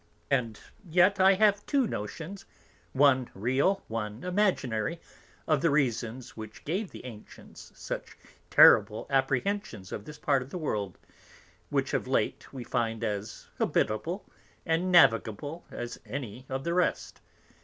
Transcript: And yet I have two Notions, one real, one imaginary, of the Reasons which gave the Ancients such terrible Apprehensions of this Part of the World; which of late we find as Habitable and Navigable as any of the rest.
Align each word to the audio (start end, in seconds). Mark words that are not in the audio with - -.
And 0.31 0.59
yet 0.89 1.19
I 1.19 1.35
have 1.35 1.63
two 1.67 1.85
Notions, 1.85 2.45
one 2.91 3.29
real, 3.35 3.83
one 3.87 4.23
imaginary, 4.23 4.99
of 5.45 5.61
the 5.61 5.69
Reasons 5.69 6.35
which 6.35 6.63
gave 6.65 6.89
the 6.89 7.05
Ancients 7.05 7.71
such 7.75 8.17
terrible 8.49 9.05
Apprehensions 9.11 9.91
of 9.91 10.05
this 10.05 10.17
Part 10.17 10.41
of 10.41 10.49
the 10.49 10.57
World; 10.57 10.97
which 11.69 11.93
of 11.93 12.07
late 12.07 12.51
we 12.51 12.63
find 12.63 13.03
as 13.03 13.45
Habitable 13.59 14.25
and 14.65 14.91
Navigable 14.91 15.65
as 15.69 15.99
any 16.03 16.47
of 16.49 16.63
the 16.63 16.73
rest. 16.73 17.21